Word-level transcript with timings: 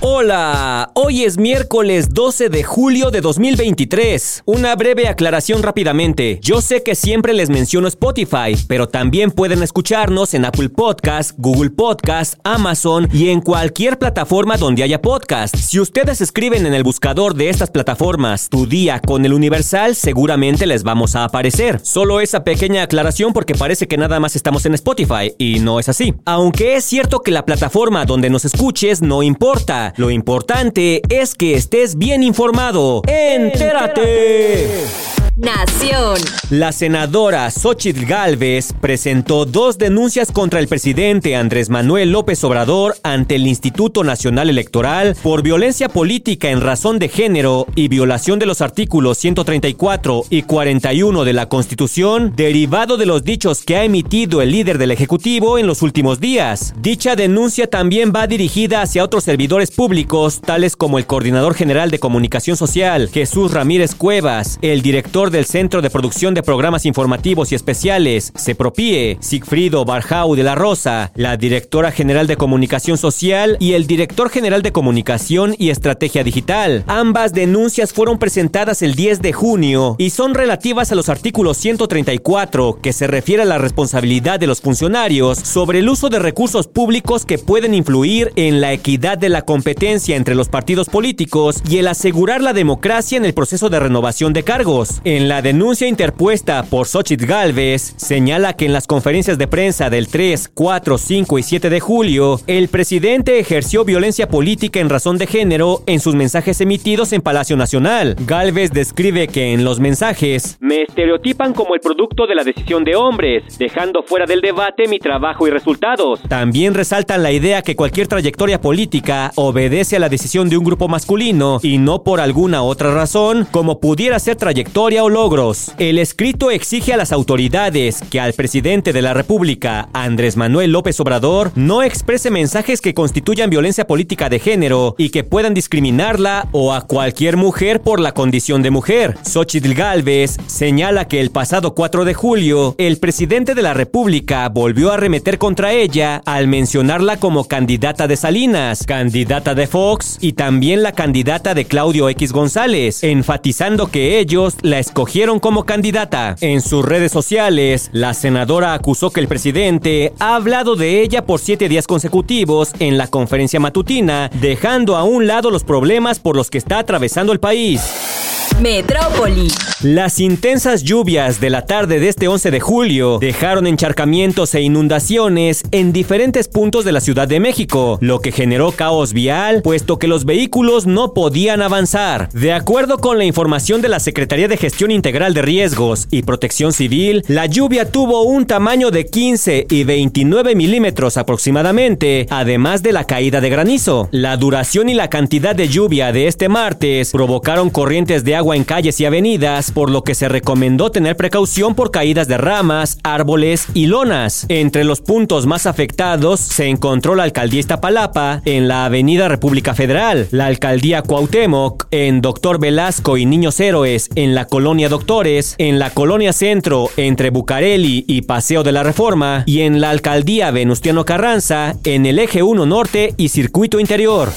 Hola, 0.00 0.92
hoy 0.94 1.24
es 1.24 1.38
miércoles 1.38 2.10
12 2.14 2.50
de 2.50 2.62
julio 2.62 3.10
de 3.10 3.20
2023. 3.20 4.44
Una 4.46 4.76
breve 4.76 5.08
aclaración 5.08 5.60
rápidamente. 5.60 6.38
Yo 6.40 6.60
sé 6.60 6.84
que 6.84 6.94
siempre 6.94 7.34
les 7.34 7.50
menciono 7.50 7.88
Spotify, 7.88 8.56
pero 8.68 8.88
también 8.88 9.32
pueden 9.32 9.60
escucharnos 9.60 10.34
en 10.34 10.44
Apple 10.44 10.68
Podcast, 10.68 11.32
Google 11.36 11.70
Podcast, 11.70 12.34
Amazon 12.44 13.08
y 13.12 13.30
en 13.30 13.40
cualquier 13.40 13.98
plataforma 13.98 14.56
donde 14.56 14.84
haya 14.84 15.02
podcast. 15.02 15.56
Si 15.56 15.80
ustedes 15.80 16.20
escriben 16.20 16.64
en 16.64 16.74
el 16.74 16.84
buscador 16.84 17.34
de 17.34 17.48
estas 17.48 17.70
plataformas 17.70 18.48
Tu 18.48 18.66
día 18.66 19.00
con 19.00 19.24
el 19.24 19.32
Universal, 19.32 19.96
seguramente 19.96 20.68
les 20.68 20.84
vamos 20.84 21.16
a 21.16 21.24
aparecer. 21.24 21.80
Solo 21.82 22.20
esa 22.20 22.44
pequeña 22.44 22.84
aclaración 22.84 23.32
porque 23.32 23.56
parece 23.56 23.88
que 23.88 23.96
nada 23.98 24.20
más 24.20 24.36
estamos 24.36 24.64
en 24.64 24.74
Spotify 24.74 25.34
y 25.38 25.58
no 25.58 25.80
es 25.80 25.88
así. 25.88 26.14
Aunque 26.24 26.76
es 26.76 26.84
cierto 26.84 27.18
que 27.18 27.32
la 27.32 27.44
plataforma 27.44 28.04
donde 28.04 28.30
nos 28.30 28.44
escuches 28.44 29.02
no 29.02 29.24
importa. 29.24 29.87
Lo 29.96 30.10
importante 30.10 31.00
es 31.08 31.34
que 31.34 31.54
estés 31.54 31.96
bien 31.96 32.22
informado. 32.22 33.02
¡Entérate! 33.06 35.07
Nación. 35.38 36.18
La 36.50 36.72
senadora 36.72 37.48
Xochitl 37.52 38.06
Galvez 38.06 38.72
presentó 38.80 39.44
dos 39.44 39.78
denuncias 39.78 40.32
contra 40.32 40.58
el 40.58 40.66
presidente 40.66 41.36
Andrés 41.36 41.70
Manuel 41.70 42.10
López 42.10 42.42
Obrador 42.42 42.96
ante 43.04 43.36
el 43.36 43.46
Instituto 43.46 44.02
Nacional 44.02 44.50
Electoral 44.50 45.16
por 45.22 45.42
violencia 45.42 45.88
política 45.88 46.50
en 46.50 46.60
razón 46.60 46.98
de 46.98 47.08
género 47.08 47.68
y 47.76 47.86
violación 47.86 48.40
de 48.40 48.46
los 48.46 48.60
artículos 48.62 49.18
134 49.18 50.24
y 50.28 50.42
41 50.42 51.24
de 51.24 51.32
la 51.32 51.48
Constitución, 51.48 52.32
derivado 52.34 52.96
de 52.96 53.06
los 53.06 53.22
dichos 53.22 53.62
que 53.62 53.76
ha 53.76 53.84
emitido 53.84 54.42
el 54.42 54.50
líder 54.50 54.76
del 54.76 54.90
Ejecutivo 54.90 55.56
en 55.56 55.68
los 55.68 55.82
últimos 55.82 56.18
días. 56.18 56.74
Dicha 56.80 57.14
denuncia 57.14 57.70
también 57.70 58.12
va 58.12 58.26
dirigida 58.26 58.82
hacia 58.82 59.04
otros 59.04 59.22
servidores 59.22 59.70
públicos, 59.70 60.40
tales 60.40 60.74
como 60.74 60.98
el 60.98 61.06
Coordinador 61.06 61.54
General 61.54 61.92
de 61.92 62.00
Comunicación 62.00 62.56
Social, 62.56 63.08
Jesús 63.08 63.52
Ramírez 63.52 63.94
Cuevas, 63.94 64.58
el 64.62 64.82
director 64.82 65.27
del 65.30 65.44
Centro 65.44 65.82
de 65.82 65.90
Producción 65.90 66.34
de 66.34 66.42
Programas 66.42 66.86
Informativos 66.86 67.52
y 67.52 67.54
Especiales, 67.54 68.32
CEPROPIE, 68.36 69.18
Sigfrido 69.20 69.84
Barjau 69.84 70.34
de 70.34 70.42
la 70.42 70.54
Rosa, 70.54 71.12
la 71.14 71.36
directora 71.36 71.90
general 71.90 72.26
de 72.26 72.36
Comunicación 72.36 72.98
Social 72.98 73.56
y 73.60 73.72
el 73.72 73.86
director 73.86 74.30
general 74.30 74.62
de 74.62 74.72
Comunicación 74.72 75.54
y 75.58 75.70
Estrategia 75.70 76.24
Digital. 76.24 76.84
Ambas 76.86 77.32
denuncias 77.32 77.92
fueron 77.92 78.18
presentadas 78.18 78.82
el 78.82 78.94
10 78.94 79.22
de 79.22 79.32
junio 79.32 79.96
y 79.98 80.10
son 80.10 80.34
relativas 80.34 80.92
a 80.92 80.94
los 80.94 81.08
artículos 81.08 81.56
134, 81.56 82.78
que 82.82 82.92
se 82.92 83.06
refiere 83.06 83.42
a 83.42 83.46
la 83.46 83.58
responsabilidad 83.58 84.38
de 84.38 84.46
los 84.46 84.60
funcionarios 84.60 85.38
sobre 85.38 85.80
el 85.80 85.88
uso 85.88 86.08
de 86.08 86.18
recursos 86.18 86.68
públicos 86.68 87.24
que 87.24 87.38
pueden 87.38 87.74
influir 87.74 88.32
en 88.36 88.60
la 88.60 88.72
equidad 88.72 89.18
de 89.18 89.28
la 89.28 89.42
competencia 89.42 90.16
entre 90.16 90.34
los 90.34 90.48
partidos 90.48 90.88
políticos 90.88 91.62
y 91.68 91.78
el 91.78 91.88
asegurar 91.88 92.42
la 92.42 92.52
democracia 92.52 93.16
en 93.16 93.24
el 93.24 93.34
proceso 93.34 93.68
de 93.68 93.80
renovación 93.80 94.32
de 94.32 94.44
cargos. 94.44 95.00
En 95.04 95.17
la 95.26 95.42
denuncia 95.42 95.88
interpuesta 95.88 96.62
por 96.62 96.86
Xochitl 96.86 97.26
Galvez, 97.26 97.94
señala 97.96 98.52
que 98.52 98.66
en 98.66 98.72
las 98.72 98.86
conferencias 98.86 99.38
de 99.38 99.48
prensa 99.48 99.90
del 99.90 100.06
3, 100.06 100.50
4, 100.54 100.98
5 100.98 101.38
y 101.38 101.42
7 101.42 101.70
de 101.70 101.80
julio, 101.80 102.40
el 102.46 102.68
presidente 102.68 103.40
ejerció 103.40 103.84
violencia 103.84 104.28
política 104.28 104.80
en 104.80 104.90
razón 104.90 105.18
de 105.18 105.26
género 105.26 105.82
en 105.86 105.98
sus 105.98 106.14
mensajes 106.14 106.60
emitidos 106.60 107.12
en 107.12 107.22
Palacio 107.22 107.56
Nacional. 107.56 108.16
Galvez 108.26 108.70
describe 108.70 109.28
que 109.28 109.54
en 109.54 109.64
los 109.64 109.80
mensajes 109.80 110.58
me 110.60 110.82
estereotipan 110.82 111.54
como 111.54 111.74
el 111.74 111.80
producto 111.80 112.26
de 112.26 112.34
la 112.34 112.44
decisión 112.44 112.84
de 112.84 112.94
hombres, 112.94 113.58
dejando 113.58 114.02
fuera 114.02 114.26
del 114.26 114.40
debate 114.40 114.86
mi 114.88 114.98
trabajo 114.98 115.48
y 115.48 115.50
resultados. 115.50 116.20
También 116.28 116.74
resaltan 116.74 117.22
la 117.22 117.32
idea 117.32 117.62
que 117.62 117.76
cualquier 117.76 118.08
trayectoria 118.08 118.60
política 118.60 119.32
obedece 119.36 119.96
a 119.96 120.00
la 120.00 120.08
decisión 120.08 120.50
de 120.50 120.58
un 120.58 120.64
grupo 120.64 120.86
masculino 120.86 121.60
y 121.62 121.78
no 121.78 122.02
por 122.02 122.20
alguna 122.20 122.62
otra 122.62 122.92
razón, 122.92 123.46
como 123.50 123.80
pudiera 123.80 124.18
ser 124.18 124.36
trayectoria 124.36 125.04
o 125.04 125.07
logros. 125.08 125.72
El 125.78 125.98
escrito 125.98 126.50
exige 126.50 126.92
a 126.92 126.96
las 126.96 127.12
autoridades 127.12 128.02
que 128.10 128.20
al 128.20 128.32
presidente 128.32 128.92
de 128.92 129.02
la 129.02 129.14
República, 129.14 129.88
Andrés 129.92 130.36
Manuel 130.36 130.72
López 130.72 131.00
Obrador, 131.00 131.50
no 131.54 131.82
exprese 131.82 132.30
mensajes 132.30 132.80
que 132.80 132.94
constituyan 132.94 133.50
violencia 133.50 133.86
política 133.86 134.28
de 134.28 134.38
género 134.38 134.94
y 134.98 135.10
que 135.10 135.24
puedan 135.24 135.54
discriminarla 135.54 136.48
o 136.52 136.74
a 136.74 136.82
cualquier 136.82 137.36
mujer 137.36 137.80
por 137.80 138.00
la 138.00 138.12
condición 138.12 138.62
de 138.62 138.70
mujer. 138.70 139.16
Xochitl 139.24 139.74
Galvez 139.74 140.36
señala 140.46 141.06
que 141.06 141.20
el 141.20 141.30
pasado 141.30 141.74
4 141.74 142.04
de 142.04 142.14
julio, 142.14 142.74
el 142.78 142.98
presidente 142.98 143.54
de 143.54 143.62
la 143.62 143.74
República 143.74 144.48
volvió 144.48 144.90
a 144.90 144.94
arremeter 144.94 145.38
contra 145.38 145.72
ella 145.72 146.22
al 146.26 146.48
mencionarla 146.48 147.16
como 147.18 147.44
candidata 147.44 148.06
de 148.06 148.16
Salinas, 148.16 148.84
candidata 148.84 149.54
de 149.54 149.66
Fox 149.66 150.18
y 150.20 150.34
también 150.34 150.82
la 150.82 150.92
candidata 150.92 151.54
de 151.54 151.64
Claudio 151.64 152.08
X 152.08 152.32
González, 152.32 153.02
enfatizando 153.02 153.90
que 153.90 154.18
ellos 154.18 154.56
la 154.62 154.78
escogieron 154.78 154.97
como 155.40 155.64
candidata. 155.64 156.34
En 156.40 156.60
sus 156.60 156.84
redes 156.84 157.12
sociales, 157.12 157.88
la 157.92 158.14
senadora 158.14 158.74
acusó 158.74 159.10
que 159.10 159.20
el 159.20 159.28
presidente 159.28 160.12
ha 160.18 160.34
hablado 160.34 160.74
de 160.74 161.02
ella 161.02 161.24
por 161.24 161.38
siete 161.38 161.68
días 161.68 161.86
consecutivos 161.86 162.72
en 162.80 162.98
la 162.98 163.06
conferencia 163.06 163.60
matutina, 163.60 164.28
dejando 164.40 164.96
a 164.96 165.04
un 165.04 165.28
lado 165.28 165.52
los 165.52 165.62
problemas 165.62 166.18
por 166.18 166.34
los 166.34 166.50
que 166.50 166.58
está 166.58 166.80
atravesando 166.80 167.32
el 167.32 167.38
país. 167.38 168.27
Metrópoli. 168.60 169.48
Las 169.82 170.18
intensas 170.18 170.82
lluvias 170.82 171.40
de 171.40 171.50
la 171.50 171.64
tarde 171.64 172.00
de 172.00 172.08
este 172.08 172.26
11 172.26 172.50
de 172.50 172.58
julio 172.58 173.18
dejaron 173.20 173.68
encharcamientos 173.68 174.52
e 174.56 174.60
inundaciones 174.60 175.62
en 175.70 175.92
diferentes 175.92 176.48
puntos 176.48 176.84
de 176.84 176.90
la 176.90 177.00
Ciudad 177.00 177.28
de 177.28 177.38
México, 177.38 177.98
lo 178.00 178.18
que 178.18 178.32
generó 178.32 178.72
caos 178.72 179.12
vial, 179.12 179.62
puesto 179.62 180.00
que 180.00 180.08
los 180.08 180.24
vehículos 180.24 180.86
no 180.86 181.14
podían 181.14 181.62
avanzar. 181.62 182.28
De 182.32 182.52
acuerdo 182.52 182.98
con 182.98 183.18
la 183.18 183.24
información 183.24 183.80
de 183.80 183.88
la 183.88 184.00
Secretaría 184.00 184.48
de 184.48 184.56
Gestión 184.56 184.90
Integral 184.90 185.32
de 185.32 185.42
Riesgos 185.42 186.08
y 186.10 186.22
Protección 186.22 186.72
Civil, 186.72 187.22
la 187.28 187.46
lluvia 187.46 187.92
tuvo 187.92 188.22
un 188.22 188.46
tamaño 188.46 188.90
de 188.90 189.06
15 189.06 189.68
y 189.70 189.84
29 189.84 190.56
milímetros 190.56 191.16
aproximadamente, 191.16 192.26
además 192.30 192.82
de 192.82 192.92
la 192.92 193.04
caída 193.04 193.40
de 193.40 193.50
granizo. 193.50 194.08
La 194.10 194.36
duración 194.36 194.88
y 194.88 194.94
la 194.94 195.08
cantidad 195.08 195.54
de 195.54 195.68
lluvia 195.68 196.10
de 196.10 196.26
este 196.26 196.48
martes 196.48 197.12
provocaron 197.12 197.70
corrientes 197.70 198.24
de 198.24 198.34
agua 198.34 198.47
en 198.54 198.64
calles 198.64 199.00
y 199.00 199.04
avenidas, 199.04 199.70
por 199.70 199.90
lo 199.90 200.04
que 200.04 200.14
se 200.14 200.28
recomendó 200.28 200.90
tener 200.90 201.16
precaución 201.16 201.74
por 201.74 201.90
caídas 201.90 202.28
de 202.28 202.38
ramas, 202.38 202.98
árboles 203.02 203.66
y 203.74 203.86
lonas. 203.86 204.46
Entre 204.48 204.84
los 204.84 205.00
puntos 205.00 205.46
más 205.46 205.66
afectados 205.66 206.40
se 206.40 206.66
encontró 206.66 207.14
la 207.14 207.24
alcaldía 207.24 207.60
Iztapalapa 207.60 208.42
en 208.44 208.68
la 208.68 208.84
avenida 208.84 209.28
República 209.28 209.74
Federal, 209.74 210.28
la 210.30 210.46
alcaldía 210.46 211.02
Cuauhtémoc 211.02 211.86
en 211.90 212.20
Doctor 212.20 212.60
Velasco 212.60 213.16
y 213.16 213.26
Niños 213.26 213.58
Héroes 213.60 214.10
en 214.14 214.34
la 214.34 214.46
colonia 214.46 214.88
Doctores, 214.88 215.54
en 215.58 215.78
la 215.78 215.90
colonia 215.90 216.32
Centro 216.32 216.90
entre 216.96 217.30
Bucareli 217.30 218.04
y 218.06 218.22
Paseo 218.22 218.62
de 218.62 218.72
la 218.72 218.82
Reforma 218.82 219.44
y 219.46 219.60
en 219.60 219.80
la 219.80 219.90
alcaldía 219.90 220.50
Venustiano 220.50 221.04
Carranza 221.04 221.76
en 221.84 222.06
el 222.06 222.18
eje 222.18 222.42
1 222.42 222.66
Norte 222.66 223.14
y 223.16 223.28
Circuito 223.28 223.80
Interior. 223.80 224.30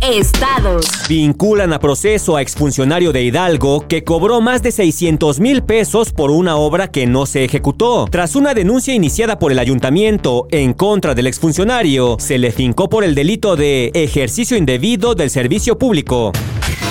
Estados. 0.00 0.86
Vinculan 1.08 1.72
a 1.72 1.78
proceso 1.78 2.36
a 2.36 2.42
exfuncionario 2.42 3.12
de 3.12 3.22
Hidalgo 3.22 3.86
que 3.88 4.04
cobró 4.04 4.40
más 4.40 4.62
de 4.62 4.72
600 4.72 5.40
mil 5.40 5.62
pesos 5.62 6.12
por 6.12 6.30
una 6.30 6.56
obra 6.56 6.88
que 6.88 7.06
no 7.06 7.26
se 7.26 7.44
ejecutó. 7.44 8.06
Tras 8.10 8.36
una 8.36 8.54
denuncia 8.54 8.94
iniciada 8.94 9.38
por 9.38 9.52
el 9.52 9.58
ayuntamiento 9.58 10.46
en 10.50 10.74
contra 10.74 11.14
del 11.14 11.26
exfuncionario, 11.26 12.16
se 12.18 12.38
le 12.38 12.52
fincó 12.52 12.88
por 12.88 13.04
el 13.04 13.14
delito 13.14 13.56
de 13.56 13.90
ejercicio 13.94 14.56
indebido 14.56 15.14
del 15.14 15.30
servicio 15.30 15.78
público. 15.78 16.32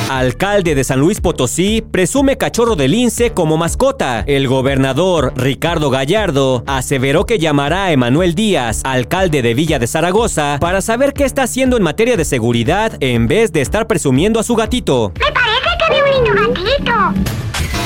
Alcalde 0.09 0.75
de 0.75 0.83
San 0.83 0.99
Luis 0.99 1.19
Potosí 1.19 1.81
presume 1.81 2.37
cachorro 2.37 2.75
de 2.75 2.87
lince 2.87 3.31
como 3.31 3.57
mascota. 3.57 4.23
El 4.27 4.47
gobernador 4.47 5.33
Ricardo 5.35 5.89
Gallardo 5.89 6.63
aseveró 6.67 7.25
que 7.25 7.39
llamará 7.39 7.85
a 7.85 7.91
Emanuel 7.91 8.35
Díaz, 8.35 8.81
alcalde 8.83 9.41
de 9.41 9.55
Villa 9.55 9.79
de 9.79 9.87
Zaragoza, 9.87 10.57
para 10.61 10.81
saber 10.81 11.13
qué 11.13 11.23
está 11.23 11.43
haciendo 11.43 11.75
en 11.75 11.83
materia 11.83 12.17
de 12.17 12.25
seguridad 12.25 12.97
en 12.99 13.27
vez 13.27 13.51
de 13.51 13.61
estar 13.61 13.87
presumiendo 13.87 14.39
a 14.39 14.43
su 14.43 14.55
gatito. 14.55 15.11
Me 15.19 15.31
parece 15.31 15.69
que 15.79 15.93
vi 15.93 16.01
un 16.01 16.23
lindo 16.23 16.53
gatito. 16.53 17.44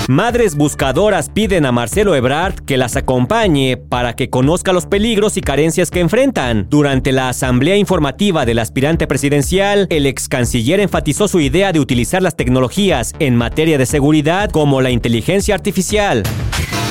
Madres 0.10 0.56
buscadoras 0.56 1.30
piden 1.30 1.68
a 1.68 1.72
Marcelo 1.72 2.16
Ebrard 2.16 2.66
que 2.66 2.78
las 2.78 2.96
acompañe 2.96 3.78
para 3.78 4.16
que 4.16 4.32
conozca 4.32 4.74
los 4.74 4.88
peligros 4.88 5.38
y 5.38 5.42
carencias 5.42 5.92
que 5.92 6.00
enfrentan. 6.00 6.66
Durante 6.68 7.12
la 7.12 7.30
asamblea 7.30 7.76
informativa 7.76 8.44
del 8.44 8.58
aspirante 8.58 9.06
presidencial, 9.06 9.86
el 9.92 10.08
ex 10.08 10.28
canciller 10.28 10.80
enfatizó 10.80 11.28
su 11.28 11.40
idea 11.40 11.72
de 11.74 11.80
utilizar 11.80 12.24
las 12.24 12.36
tecnologías 12.36 13.14
en 13.20 13.36
materia 13.36 13.78
de 13.78 13.86
seguridad 13.86 14.50
como 14.50 14.82
la 14.82 14.90
inteligencia 14.90 15.54
artificial 15.54 16.24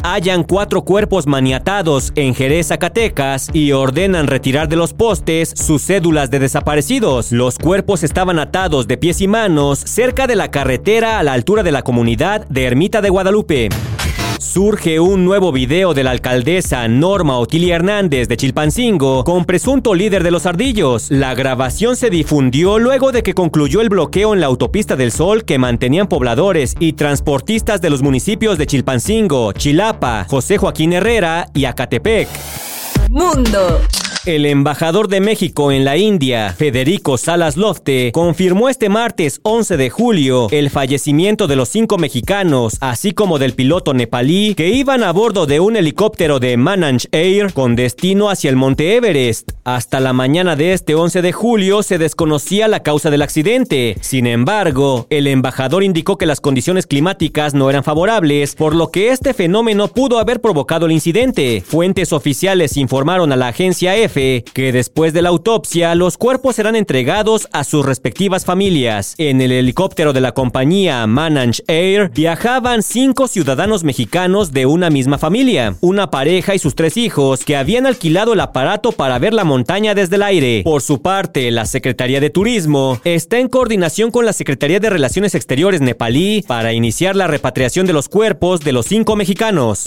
hallan 0.02 0.44
cuatro 0.44 0.82
cuerpos 0.82 1.26
maniatados 1.26 2.12
en 2.14 2.34
Jerez, 2.34 2.68
Zacatecas, 2.68 3.50
y 3.52 3.72
ordenan 3.72 4.26
retirar 4.26 4.68
de 4.68 4.76
los 4.76 4.94
postes 4.94 5.50
sus 5.56 5.82
cédulas 5.82 6.30
de 6.30 6.38
desaparecidos. 6.38 7.32
Los 7.32 7.58
cuerpos 7.58 8.02
estaban 8.02 8.38
atados 8.38 8.88
de 8.88 8.96
pies 8.96 9.20
y 9.20 9.28
manos 9.28 9.78
cerca 9.78 10.26
de 10.26 10.36
la 10.36 10.50
carretera 10.50 11.18
a 11.18 11.22
la 11.22 11.32
altura 11.32 11.62
de 11.62 11.72
la 11.72 11.82
comunidad 11.82 12.46
de 12.48 12.64
Ermita 12.64 13.00
de 13.00 13.10
Guadalupe. 13.10 13.68
Surge 14.38 15.00
un 15.00 15.24
nuevo 15.24 15.50
video 15.50 15.94
de 15.94 16.04
la 16.04 16.12
alcaldesa 16.12 16.86
Norma 16.86 17.38
Otilia 17.38 17.74
Hernández 17.74 18.28
de 18.28 18.36
Chilpancingo 18.36 19.24
con 19.24 19.44
presunto 19.44 19.94
líder 19.94 20.22
de 20.22 20.30
los 20.30 20.46
ardillos. 20.46 21.10
La 21.10 21.34
grabación 21.34 21.96
se 21.96 22.08
difundió 22.08 22.78
luego 22.78 23.10
de 23.10 23.24
que 23.24 23.34
concluyó 23.34 23.80
el 23.80 23.88
bloqueo 23.88 24.34
en 24.34 24.40
la 24.40 24.46
autopista 24.46 24.94
del 24.94 25.10
Sol 25.10 25.44
que 25.44 25.58
mantenían 25.58 26.06
pobladores 26.06 26.76
y 26.78 26.92
transportistas 26.92 27.80
de 27.80 27.90
los 27.90 28.00
municipios 28.00 28.58
de 28.58 28.66
Chilpancingo, 28.68 29.52
Chilapa, 29.54 30.24
José 30.28 30.56
Joaquín 30.56 30.92
Herrera 30.92 31.48
y 31.52 31.64
Acatepec. 31.64 32.28
Mundo. 33.10 33.80
El 34.28 34.44
embajador 34.44 35.08
de 35.08 35.22
México 35.22 35.72
en 35.72 35.86
la 35.86 35.96
India, 35.96 36.52
Federico 36.52 37.16
Salas 37.16 37.56
Lofte, 37.56 38.12
confirmó 38.12 38.68
este 38.68 38.90
martes 38.90 39.40
11 39.42 39.78
de 39.78 39.88
julio 39.88 40.48
el 40.50 40.68
fallecimiento 40.68 41.46
de 41.46 41.56
los 41.56 41.70
cinco 41.70 41.96
mexicanos, 41.96 42.76
así 42.82 43.12
como 43.12 43.38
del 43.38 43.54
piloto 43.54 43.94
nepalí 43.94 44.54
que 44.54 44.68
iban 44.68 45.02
a 45.02 45.12
bordo 45.12 45.46
de 45.46 45.60
un 45.60 45.76
helicóptero 45.76 46.40
de 46.40 46.58
Mananj 46.58 47.06
Air 47.10 47.54
con 47.54 47.74
destino 47.74 48.28
hacia 48.28 48.50
el 48.50 48.56
Monte 48.56 48.96
Everest. 48.96 49.52
Hasta 49.64 49.98
la 49.98 50.12
mañana 50.12 50.56
de 50.56 50.74
este 50.74 50.94
11 50.94 51.22
de 51.22 51.32
julio 51.32 51.82
se 51.82 51.96
desconocía 51.96 52.68
la 52.68 52.82
causa 52.82 53.08
del 53.08 53.22
accidente. 53.22 53.96
Sin 54.02 54.26
embargo, 54.26 55.06
el 55.08 55.26
embajador 55.26 55.82
indicó 55.82 56.18
que 56.18 56.26
las 56.26 56.42
condiciones 56.42 56.86
climáticas 56.86 57.54
no 57.54 57.70
eran 57.70 57.82
favorables, 57.82 58.56
por 58.56 58.74
lo 58.74 58.90
que 58.90 59.08
este 59.08 59.32
fenómeno 59.32 59.88
pudo 59.88 60.18
haber 60.18 60.42
provocado 60.42 60.84
el 60.84 60.92
incidente. 60.92 61.62
Fuentes 61.66 62.12
oficiales 62.12 62.76
informaron 62.76 63.32
a 63.32 63.36
la 63.36 63.48
agencia 63.48 63.96
Que 64.18 64.72
después 64.72 65.12
de 65.12 65.22
la 65.22 65.28
autopsia 65.28 65.94
los 65.94 66.18
cuerpos 66.18 66.56
serán 66.56 66.74
entregados 66.74 67.46
a 67.52 67.62
sus 67.62 67.86
respectivas 67.86 68.44
familias. 68.44 69.14
En 69.16 69.40
el 69.40 69.52
helicóptero 69.52 70.12
de 70.12 70.20
la 70.20 70.32
compañía 70.32 71.06
Manage 71.06 71.62
Air 71.68 72.10
viajaban 72.12 72.82
cinco 72.82 73.28
ciudadanos 73.28 73.84
mexicanos 73.84 74.52
de 74.52 74.66
una 74.66 74.90
misma 74.90 75.18
familia, 75.18 75.76
una 75.80 76.10
pareja 76.10 76.56
y 76.56 76.58
sus 76.58 76.74
tres 76.74 76.96
hijos 76.96 77.44
que 77.44 77.56
habían 77.56 77.86
alquilado 77.86 78.32
el 78.32 78.40
aparato 78.40 78.90
para 78.90 79.20
ver 79.20 79.34
la 79.34 79.44
montaña 79.44 79.94
desde 79.94 80.16
el 80.16 80.24
aire. 80.24 80.62
Por 80.64 80.82
su 80.82 81.00
parte, 81.00 81.52
la 81.52 81.64
Secretaría 81.64 82.20
de 82.20 82.30
Turismo 82.30 83.00
está 83.04 83.38
en 83.38 83.48
coordinación 83.48 84.10
con 84.10 84.24
la 84.24 84.32
Secretaría 84.32 84.80
de 84.80 84.90
Relaciones 84.90 85.36
Exteriores 85.36 85.80
nepalí 85.80 86.42
para 86.42 86.72
iniciar 86.72 87.14
la 87.14 87.28
repatriación 87.28 87.86
de 87.86 87.92
los 87.92 88.08
cuerpos 88.08 88.62
de 88.62 88.72
los 88.72 88.86
cinco 88.86 89.14
mexicanos. 89.14 89.86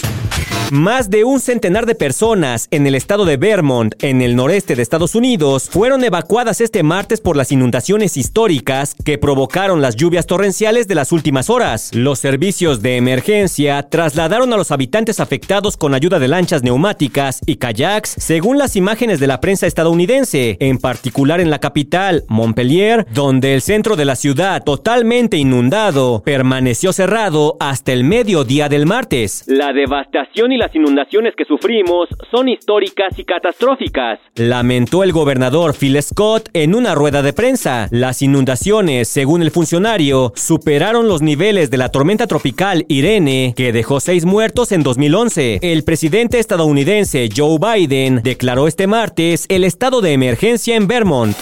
Más 0.72 1.10
de 1.10 1.24
un 1.24 1.38
centenar 1.38 1.84
de 1.84 1.94
personas 1.94 2.66
en 2.70 2.86
el 2.86 2.94
estado 2.94 3.26
de 3.26 3.36
Vermont, 3.36 3.94
en 4.02 4.22
el 4.22 4.34
noreste 4.34 4.74
de 4.74 4.80
Estados 4.80 5.14
Unidos, 5.14 5.68
fueron 5.68 6.02
evacuadas 6.02 6.62
este 6.62 6.82
martes 6.82 7.20
por 7.20 7.36
las 7.36 7.52
inundaciones 7.52 8.16
históricas 8.16 8.94
que 9.04 9.18
provocaron 9.18 9.82
las 9.82 9.96
lluvias 9.96 10.26
torrenciales 10.26 10.88
de 10.88 10.94
las 10.94 11.12
últimas 11.12 11.50
horas. 11.50 11.90
Los 11.94 12.20
servicios 12.20 12.80
de 12.80 12.96
emergencia 12.96 13.82
trasladaron 13.82 14.50
a 14.54 14.56
los 14.56 14.70
habitantes 14.70 15.20
afectados 15.20 15.76
con 15.76 15.92
ayuda 15.92 16.18
de 16.18 16.28
lanchas 16.28 16.62
neumáticas 16.62 17.40
y 17.44 17.56
kayaks, 17.56 18.14
según 18.18 18.56
las 18.56 18.74
imágenes 18.74 19.20
de 19.20 19.26
la 19.26 19.40
prensa 19.40 19.66
estadounidense, 19.66 20.56
en 20.58 20.78
particular 20.78 21.40
en 21.40 21.50
la 21.50 21.58
capital, 21.58 22.24
Montpellier, 22.28 23.06
donde 23.12 23.52
el 23.52 23.60
centro 23.60 23.94
de 23.94 24.06
la 24.06 24.16
ciudad, 24.16 24.64
totalmente 24.64 25.36
inundado, 25.36 26.22
permaneció 26.24 26.94
cerrado 26.94 27.58
hasta 27.60 27.92
el 27.92 28.04
mediodía 28.04 28.70
del 28.70 28.86
martes. 28.86 29.44
La 29.46 29.74
devastación 29.74 30.31
y 30.34 30.56
las 30.56 30.74
inundaciones 30.74 31.34
que 31.36 31.44
sufrimos 31.44 32.08
son 32.30 32.48
históricas 32.48 33.18
y 33.18 33.24
catastróficas, 33.24 34.18
lamentó 34.34 35.04
el 35.04 35.12
gobernador 35.12 35.74
Phil 35.78 36.02
Scott 36.02 36.48
en 36.54 36.74
una 36.74 36.94
rueda 36.94 37.22
de 37.22 37.34
prensa. 37.34 37.86
Las 37.90 38.22
inundaciones, 38.22 39.08
según 39.08 39.42
el 39.42 39.50
funcionario, 39.50 40.32
superaron 40.34 41.06
los 41.06 41.20
niveles 41.20 41.70
de 41.70 41.76
la 41.76 41.90
tormenta 41.90 42.26
tropical 42.26 42.86
Irene, 42.88 43.52
que 43.54 43.72
dejó 43.72 44.00
seis 44.00 44.24
muertos 44.24 44.72
en 44.72 44.82
2011. 44.82 45.58
El 45.60 45.84
presidente 45.84 46.38
estadounidense 46.38 47.28
Joe 47.34 47.58
Biden 47.58 48.22
declaró 48.22 48.66
este 48.68 48.86
martes 48.86 49.44
el 49.50 49.64
estado 49.64 50.00
de 50.00 50.12
emergencia 50.12 50.76
en 50.76 50.86
Vermont. 50.86 51.36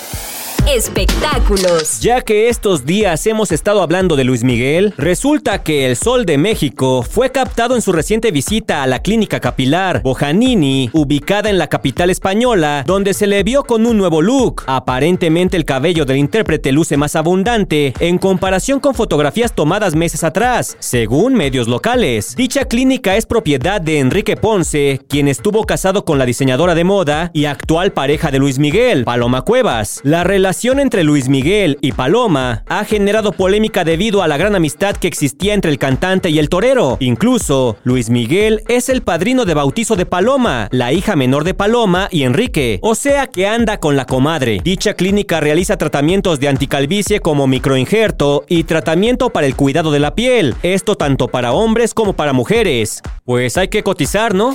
Espectáculos. 0.68 2.00
Ya 2.00 2.20
que 2.20 2.48
estos 2.48 2.84
días 2.84 3.26
hemos 3.26 3.50
estado 3.50 3.82
hablando 3.82 4.14
de 4.14 4.24
Luis 4.24 4.44
Miguel, 4.44 4.94
resulta 4.96 5.62
que 5.62 5.86
el 5.86 5.96
Sol 5.96 6.26
de 6.26 6.38
México 6.38 7.02
fue 7.02 7.32
captado 7.32 7.74
en 7.74 7.82
su 7.82 7.92
reciente 7.92 8.30
visita 8.30 8.82
a 8.82 8.86
la 8.86 9.00
clínica 9.00 9.40
capilar 9.40 10.02
Bojanini, 10.02 10.90
ubicada 10.92 11.50
en 11.50 11.58
la 11.58 11.68
capital 11.68 12.10
española, 12.10 12.84
donde 12.86 13.14
se 13.14 13.26
le 13.26 13.42
vio 13.42 13.64
con 13.64 13.86
un 13.86 13.96
nuevo 13.96 14.22
look. 14.22 14.62
Aparentemente 14.66 15.56
el 15.56 15.64
cabello 15.64 16.04
del 16.04 16.18
intérprete 16.18 16.70
luce 16.72 16.96
más 16.96 17.16
abundante 17.16 17.94
en 17.98 18.18
comparación 18.18 18.78
con 18.78 18.94
fotografías 18.94 19.54
tomadas 19.54 19.94
meses 19.94 20.22
atrás, 20.22 20.76
según 20.78 21.34
medios 21.34 21.66
locales. 21.66 22.36
Dicha 22.36 22.66
clínica 22.66 23.16
es 23.16 23.26
propiedad 23.26 23.80
de 23.80 23.98
Enrique 23.98 24.36
Ponce, 24.36 25.00
quien 25.08 25.26
estuvo 25.26 25.64
casado 25.64 26.04
con 26.04 26.18
la 26.18 26.26
diseñadora 26.26 26.74
de 26.74 26.84
moda 26.84 27.30
y 27.32 27.46
actual 27.46 27.92
pareja 27.92 28.30
de 28.30 28.38
Luis 28.38 28.58
Miguel, 28.58 29.04
Paloma 29.04 29.42
Cuevas. 29.42 30.00
La 30.04 30.22
relación 30.22 30.49
entre 30.50 31.04
Luis 31.04 31.28
Miguel 31.28 31.78
y 31.80 31.92
Paloma 31.92 32.64
ha 32.66 32.84
generado 32.84 33.30
polémica 33.30 33.84
debido 33.84 34.20
a 34.20 34.26
la 34.26 34.36
gran 34.36 34.56
amistad 34.56 34.96
que 34.96 35.06
existía 35.06 35.54
entre 35.54 35.70
el 35.70 35.78
cantante 35.78 36.28
y 36.28 36.40
el 36.40 36.48
torero. 36.48 36.96
Incluso, 36.98 37.76
Luis 37.84 38.10
Miguel 38.10 38.62
es 38.66 38.88
el 38.88 39.02
padrino 39.02 39.44
de 39.44 39.54
bautizo 39.54 39.94
de 39.94 40.06
Paloma, 40.06 40.68
la 40.72 40.92
hija 40.92 41.14
menor 41.14 41.44
de 41.44 41.54
Paloma 41.54 42.08
y 42.10 42.24
Enrique, 42.24 42.80
o 42.82 42.96
sea 42.96 43.28
que 43.28 43.46
anda 43.46 43.78
con 43.78 43.94
la 43.94 44.06
comadre. 44.06 44.60
Dicha 44.64 44.94
clínica 44.94 45.38
realiza 45.38 45.76
tratamientos 45.76 46.40
de 46.40 46.48
anticalvicie 46.48 47.20
como 47.20 47.46
microinjerto 47.46 48.44
y 48.48 48.64
tratamiento 48.64 49.30
para 49.30 49.46
el 49.46 49.54
cuidado 49.54 49.92
de 49.92 50.00
la 50.00 50.16
piel, 50.16 50.56
esto 50.64 50.96
tanto 50.96 51.28
para 51.28 51.52
hombres 51.52 51.94
como 51.94 52.14
para 52.14 52.32
mujeres. 52.32 53.02
Pues 53.24 53.56
hay 53.56 53.68
que 53.68 53.84
cotizar, 53.84 54.34
¿no? 54.34 54.54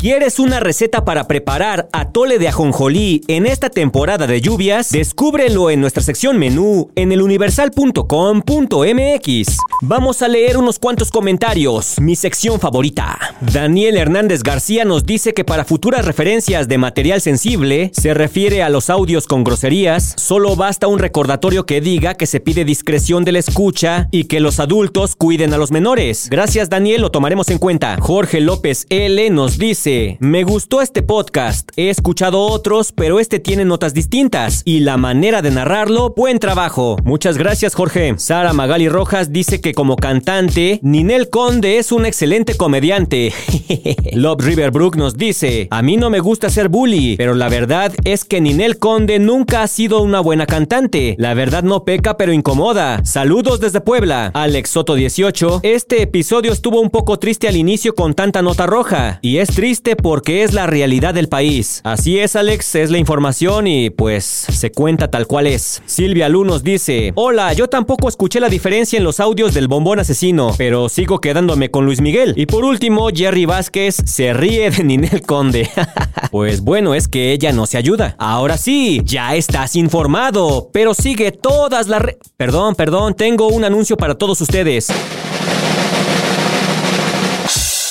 ¿Quieres 0.00 0.38
una 0.38 0.60
receta 0.60 1.04
para 1.04 1.28
preparar 1.28 1.90
atole 1.92 2.38
de 2.38 2.48
ajonjolí 2.48 3.20
en 3.28 3.44
esta 3.44 3.68
temporada 3.68 4.26
de 4.26 4.40
lluvias? 4.40 4.92
Descúbrelo 4.92 5.68
en 5.68 5.82
nuestra 5.82 6.02
sección 6.02 6.38
menú 6.38 6.90
en 6.94 7.12
eluniversal.com.mx. 7.12 9.56
Vamos 9.82 10.22
a 10.22 10.28
leer 10.28 10.56
unos 10.56 10.78
cuantos 10.78 11.10
comentarios. 11.10 12.00
Mi 12.00 12.16
sección 12.16 12.58
favorita. 12.58 13.18
Daniel 13.42 13.98
Hernández 13.98 14.42
García 14.42 14.86
nos 14.86 15.04
dice 15.04 15.34
que 15.34 15.44
para 15.44 15.66
futuras 15.66 16.06
referencias 16.06 16.66
de 16.66 16.78
material 16.78 17.20
sensible, 17.20 17.90
se 17.92 18.14
refiere 18.14 18.62
a 18.62 18.70
los 18.70 18.88
audios 18.88 19.26
con 19.26 19.44
groserías, 19.44 20.14
solo 20.16 20.56
basta 20.56 20.86
un 20.86 20.98
recordatorio 20.98 21.66
que 21.66 21.82
diga 21.82 22.14
que 22.14 22.26
se 22.26 22.40
pide 22.40 22.64
discreción 22.64 23.26
de 23.26 23.32
la 23.32 23.40
escucha 23.40 24.08
y 24.10 24.24
que 24.24 24.40
los 24.40 24.60
adultos 24.60 25.14
cuiden 25.14 25.52
a 25.52 25.58
los 25.58 25.70
menores. 25.70 26.28
Gracias 26.30 26.70
Daniel, 26.70 27.02
lo 27.02 27.10
tomaremos 27.10 27.50
en 27.50 27.58
cuenta. 27.58 27.98
Jorge 28.00 28.40
López 28.40 28.86
L 28.88 29.28
nos 29.28 29.58
dice 29.58 29.89
me 30.20 30.44
gustó 30.44 30.82
este 30.82 31.02
podcast, 31.02 31.70
he 31.76 31.90
escuchado 31.90 32.40
otros, 32.40 32.92
pero 32.92 33.18
este 33.18 33.40
tiene 33.40 33.64
notas 33.64 33.92
distintas 33.92 34.62
y 34.64 34.80
la 34.80 34.96
manera 34.96 35.42
de 35.42 35.50
narrarlo, 35.50 36.14
buen 36.16 36.38
trabajo. 36.38 36.96
Muchas 37.02 37.36
gracias 37.36 37.74
Jorge. 37.74 38.14
Sara 38.16 38.52
Magali 38.52 38.88
Rojas 38.88 39.32
dice 39.32 39.60
que 39.60 39.74
como 39.74 39.96
cantante, 39.96 40.78
Ninel 40.82 41.28
Conde 41.28 41.78
es 41.78 41.90
un 41.90 42.06
excelente 42.06 42.56
comediante. 42.56 43.32
Love 44.12 44.44
Riverbrook 44.44 44.96
nos 44.96 45.16
dice, 45.16 45.66
a 45.70 45.82
mí 45.82 45.96
no 45.96 46.08
me 46.08 46.20
gusta 46.20 46.50
ser 46.50 46.68
bully, 46.68 47.16
pero 47.16 47.34
la 47.34 47.48
verdad 47.48 47.92
es 48.04 48.24
que 48.24 48.40
Ninel 48.40 48.78
Conde 48.78 49.18
nunca 49.18 49.62
ha 49.62 49.68
sido 49.68 50.02
una 50.02 50.20
buena 50.20 50.46
cantante. 50.46 51.16
La 51.18 51.34
verdad 51.34 51.64
no 51.64 51.84
peca, 51.84 52.16
pero 52.16 52.32
incomoda. 52.32 53.04
Saludos 53.04 53.58
desde 53.58 53.80
Puebla. 53.80 54.30
Alex 54.34 54.70
Soto 54.70 54.94
18, 54.94 55.60
este 55.64 56.02
episodio 56.02 56.52
estuvo 56.52 56.80
un 56.80 56.90
poco 56.90 57.18
triste 57.18 57.48
al 57.48 57.56
inicio 57.56 57.94
con 57.94 58.14
tanta 58.14 58.40
nota 58.42 58.66
roja, 58.66 59.18
y 59.22 59.38
es 59.38 59.48
triste 59.48 59.79
porque 60.02 60.42
es 60.42 60.52
la 60.52 60.66
realidad 60.66 61.14
del 61.14 61.28
país. 61.28 61.80
Así 61.84 62.18
es, 62.18 62.36
Alex, 62.36 62.74
es 62.74 62.90
la 62.90 62.98
información 62.98 63.66
y 63.66 63.90
pues 63.90 64.24
se 64.24 64.70
cuenta 64.70 65.10
tal 65.10 65.26
cual 65.26 65.46
es. 65.46 65.82
Silvia 65.86 66.28
Lu 66.28 66.44
nos 66.44 66.62
dice, 66.62 67.12
hola, 67.14 67.52
yo 67.54 67.68
tampoco 67.68 68.08
escuché 68.08 68.40
la 68.40 68.48
diferencia 68.48 68.98
en 68.98 69.04
los 69.04 69.20
audios 69.20 69.54
del 69.54 69.68
bombón 69.68 69.98
asesino, 69.98 70.54
pero 70.58 70.88
sigo 70.88 71.20
quedándome 71.20 71.70
con 71.70 71.86
Luis 71.86 72.00
Miguel. 72.00 72.34
Y 72.36 72.46
por 72.46 72.64
último, 72.64 73.08
Jerry 73.14 73.46
Vázquez 73.46 73.96
se 74.04 74.32
ríe 74.34 74.70
de 74.70 74.84
Ninel 74.84 75.22
Conde. 75.22 75.70
pues 76.30 76.60
bueno, 76.60 76.94
es 76.94 77.08
que 77.08 77.32
ella 77.32 77.52
no 77.52 77.66
se 77.66 77.78
ayuda. 77.78 78.16
Ahora 78.18 78.58
sí, 78.58 79.00
ya 79.04 79.34
estás 79.34 79.76
informado, 79.76 80.68
pero 80.72 80.92
sigue 80.94 81.32
todas 81.32 81.88
las... 81.88 82.02
Perdón, 82.36 82.74
perdón, 82.74 83.14
tengo 83.14 83.48
un 83.48 83.64
anuncio 83.64 83.96
para 83.96 84.14
todos 84.16 84.40
ustedes. 84.40 84.88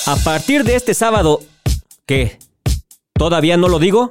A 0.06 0.16
partir 0.16 0.64
de 0.64 0.74
este 0.74 0.94
sábado, 0.94 1.40
¿Qué? 2.10 2.40
¿Todavía 3.12 3.56
no 3.56 3.68
lo 3.68 3.78
digo? 3.78 4.10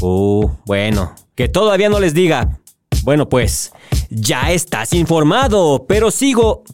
Uh, 0.00 0.48
bueno, 0.64 1.14
que 1.34 1.50
todavía 1.50 1.90
no 1.90 2.00
les 2.00 2.14
diga. 2.14 2.60
Bueno, 3.02 3.28
pues, 3.28 3.74
ya 4.08 4.52
estás 4.52 4.94
informado, 4.94 5.84
pero 5.86 6.10
sigo... 6.10 6.64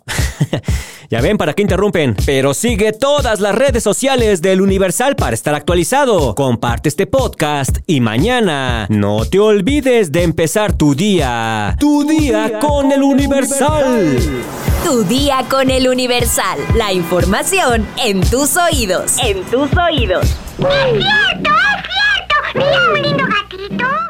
Ya 1.12 1.20
ven, 1.20 1.36
¿para 1.36 1.52
qué 1.52 1.60
interrumpen? 1.60 2.16
Pero 2.24 2.54
sigue 2.54 2.94
todas 2.94 3.38
las 3.38 3.54
redes 3.54 3.82
sociales 3.82 4.40
del 4.40 4.62
Universal 4.62 5.14
para 5.14 5.34
estar 5.34 5.54
actualizado. 5.54 6.34
Comparte 6.34 6.88
este 6.88 7.06
podcast 7.06 7.80
y 7.86 8.00
mañana 8.00 8.86
no 8.88 9.26
te 9.26 9.38
olvides 9.38 10.10
de 10.10 10.22
empezar 10.22 10.72
tu 10.72 10.94
día. 10.94 11.76
Tu 11.78 12.04
día 12.04 12.58
con 12.60 12.92
el 12.92 13.02
Universal. 13.02 14.16
Tu 14.86 15.04
día 15.04 15.44
con 15.50 15.68
el 15.68 15.86
Universal. 15.86 16.58
La 16.76 16.94
información 16.94 17.86
en 18.02 18.22
tus 18.22 18.56
oídos. 18.56 19.18
En 19.22 19.42
tus 19.50 19.68
oídos. 19.76 20.24
¡Es 20.24 20.34
cierto! 20.56 21.50
¡Es 21.76 21.90
cierto! 21.92 22.34
¡Mira 22.54 22.90
un 22.90 23.02
lindo 23.02 23.24
gatito! 23.26 24.02